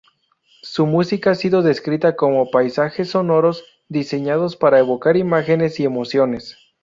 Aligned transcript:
Su 0.63 0.87
música 0.87 1.29
ha 1.29 1.35
sido 1.35 1.61
descrita 1.61 2.15
como 2.15 2.49
"paisajes 2.49 3.11
sonoros" 3.11 3.63
diseñados 3.87 4.55
para 4.55 4.79
evocar 4.79 5.15
imágenes 5.15 5.79
y 5.79 5.83
emociones. 5.83 6.57